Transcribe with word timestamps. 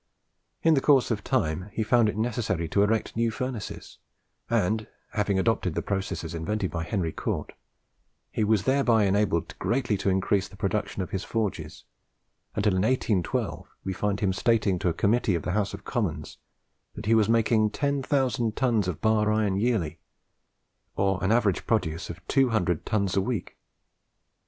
In 0.63 0.73
course 0.79 1.11
of 1.11 1.23
time 1.23 1.69
he 1.73 1.83
found 1.83 2.09
it 2.09 2.17
necessary 2.17 2.67
to 2.69 2.81
erect 2.81 3.15
new 3.15 3.29
furnaces, 3.29 3.99
and, 4.49 4.87
having 5.11 5.37
adopted 5.37 5.75
the 5.75 5.83
processes 5.83 6.33
invented 6.33 6.71
by 6.71 6.85
Henry 6.85 7.11
Cort, 7.11 7.53
he 8.31 8.43
was 8.43 8.63
thereby 8.63 9.03
enabled 9.03 9.53
greatly 9.59 9.97
to 9.97 10.09
increase 10.09 10.47
the 10.47 10.55
production 10.57 11.03
of 11.03 11.11
his 11.11 11.23
forges, 11.23 11.83
until 12.55 12.71
in 12.73 12.81
1812 12.81 13.67
we 13.83 13.93
find 13.93 14.21
him 14.21 14.33
stating 14.33 14.79
to 14.79 14.89
a 14.89 14.93
committee 14.95 15.35
of 15.35 15.43
the 15.43 15.51
House 15.51 15.71
of 15.71 15.85
Commons 15.85 16.37
that 16.95 17.05
he 17.05 17.13
was 17.13 17.29
making 17.29 17.69
ten 17.69 18.01
thousand 18.01 18.55
tons 18.55 18.87
of 18.87 19.01
bar 19.01 19.31
iron 19.31 19.55
yearly, 19.55 19.99
or 20.95 21.23
an 21.23 21.31
average 21.31 21.67
produce 21.67 22.09
of 22.09 22.27
two 22.27 22.49
hundred 22.49 22.87
tons 22.87 23.15
a 23.15 23.21
week. 23.21 23.55